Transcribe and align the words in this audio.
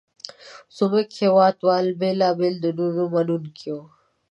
زموږ 0.77 1.07
هېواد 1.21 1.57
وال 1.67 1.87
بېلابېل 1.99 2.55
دینونه 2.63 3.03
منونکي 3.13 3.69
وو. 3.75 3.83